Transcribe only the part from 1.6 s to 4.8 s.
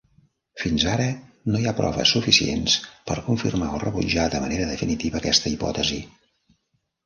hi ha proves suficients per confirmar o rebutjar de manera